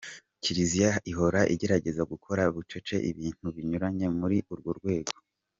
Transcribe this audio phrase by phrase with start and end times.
[0.43, 5.29] Kiliziya ihora igerageza gukora bucece ibintu binyuranye muri urwo rwego, idasakuza.